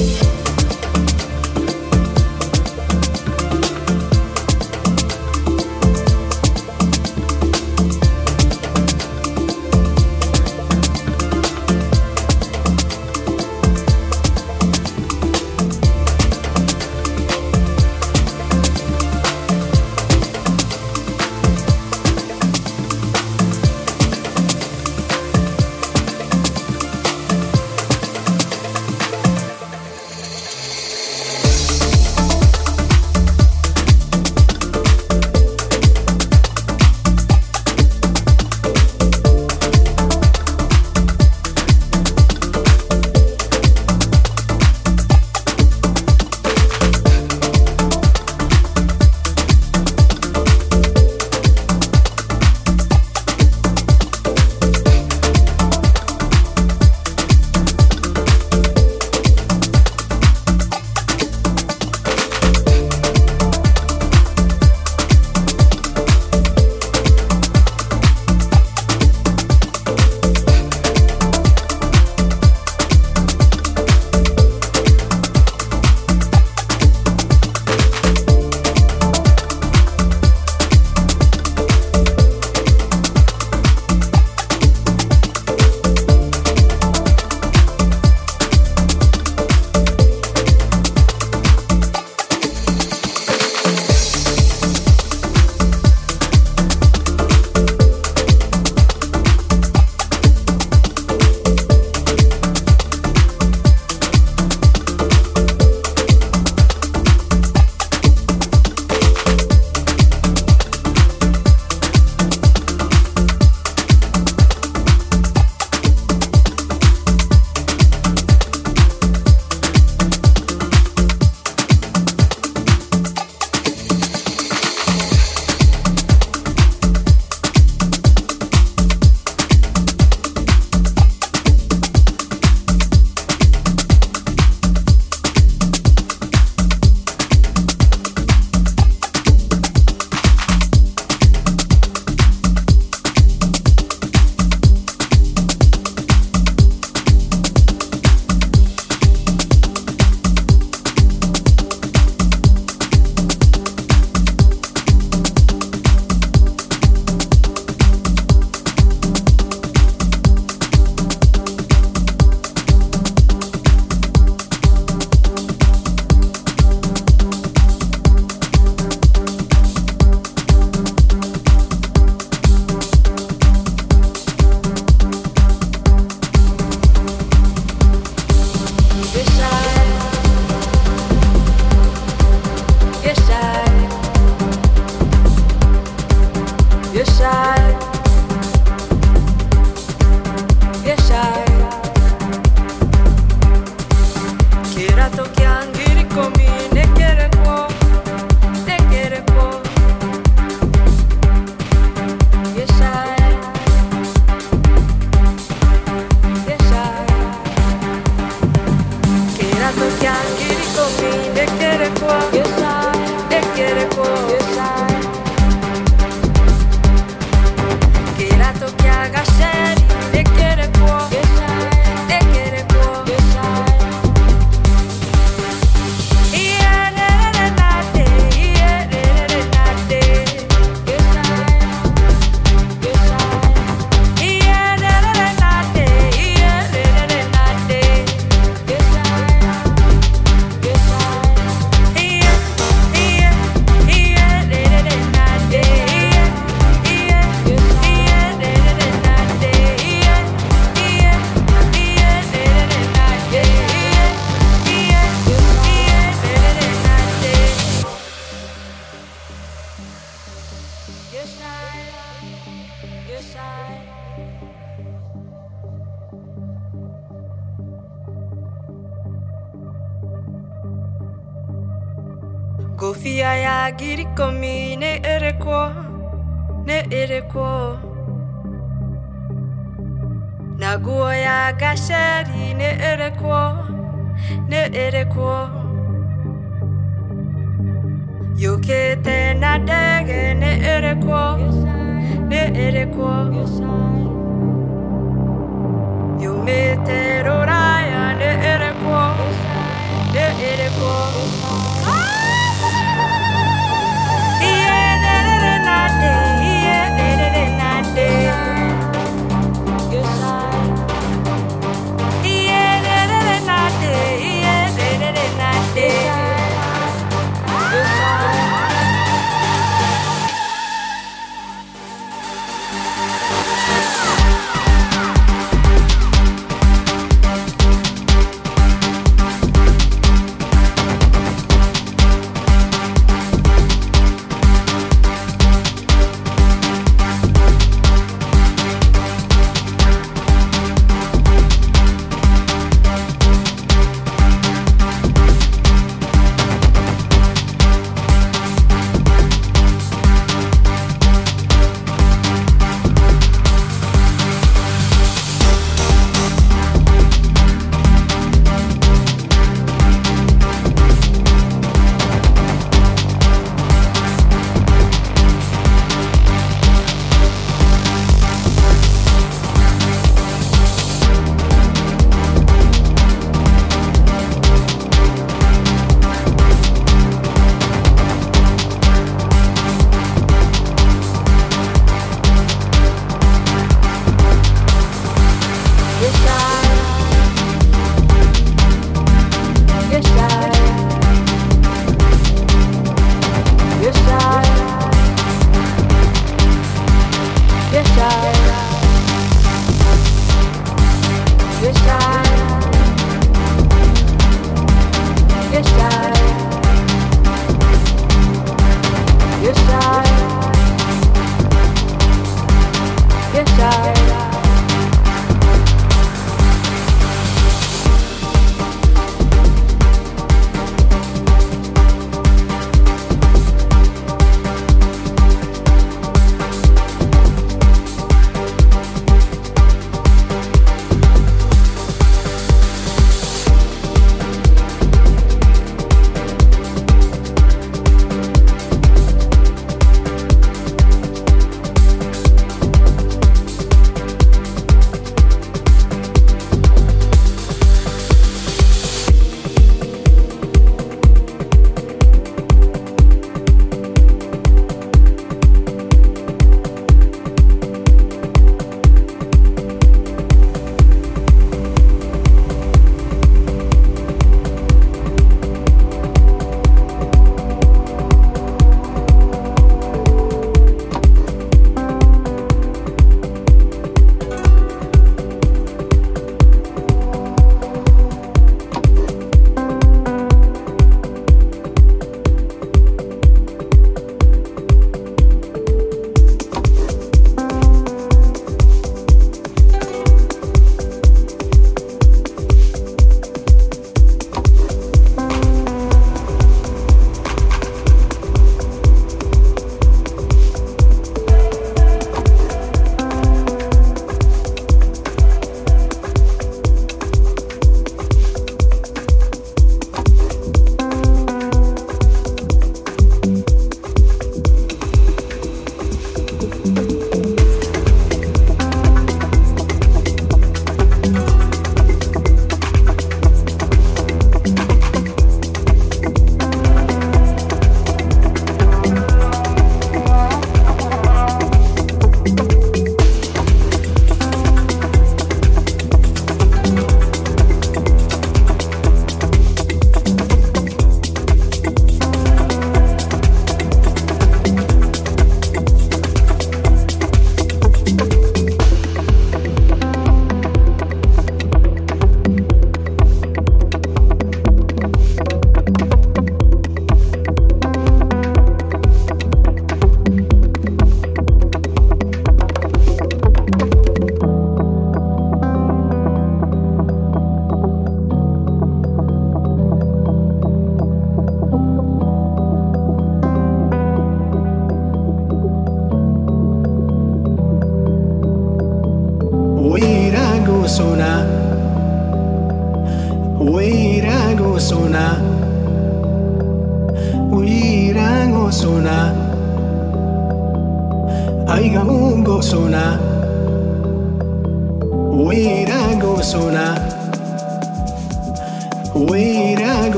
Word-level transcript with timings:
Bye. 0.00 0.29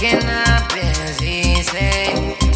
picking 0.00 0.28
up 0.28 0.70
is 0.76 1.66
say 1.66 2.47